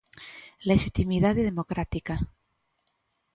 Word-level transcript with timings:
Lexitimidade 0.69 1.41
democrática. 1.49 2.15